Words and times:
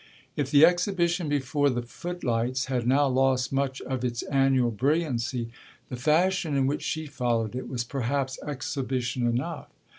If 0.35 0.49
the 0.49 0.65
exhibition 0.65 1.29
before 1.29 1.69
the 1.69 1.83
footlights 1.83 2.65
had 2.65 2.87
now 2.87 3.05
lost 3.07 3.53
much 3.53 3.81
of 3.81 4.03
its 4.03 4.23
annual 4.23 4.71
brilliancy 4.71 5.51
the 5.89 5.95
fashion 5.95 6.55
in 6.57 6.65
which 6.65 6.81
she 6.81 7.05
followed 7.05 7.55
it 7.55 7.69
was 7.69 7.83
perhaps 7.83 8.39
exhibition 8.43 9.27
enough. 9.27 9.67